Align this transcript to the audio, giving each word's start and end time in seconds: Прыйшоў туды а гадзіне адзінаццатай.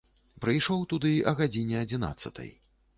Прыйшоў 0.45 0.81
туды 0.95 1.13
а 1.31 1.37
гадзіне 1.43 1.77
адзінаццатай. 1.85 2.55